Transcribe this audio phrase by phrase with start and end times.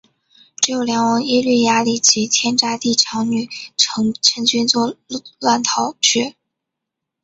[0.59, 4.11] 只有梁王耶律雅里及天祚帝长女乘
[4.47, 4.65] 军
[5.37, 6.33] 乱逃去。